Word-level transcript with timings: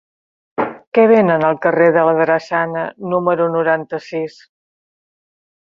Què 0.97 1.03
venen 1.11 1.45
al 1.49 1.59
carrer 1.65 1.91
de 1.99 2.07
la 2.09 2.15
Drassana 2.23 2.87
número 3.13 3.51
noranta-sis? 3.59 4.43